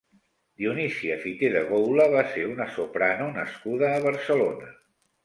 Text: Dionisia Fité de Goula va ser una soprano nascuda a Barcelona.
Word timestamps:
Dionisia 0.61 1.17
Fité 1.25 1.51
de 1.55 1.61
Goula 1.67 2.07
va 2.15 2.23
ser 2.31 2.45
una 2.53 2.67
soprano 2.79 3.29
nascuda 3.37 3.93
a 3.99 4.01
Barcelona. 4.07 4.73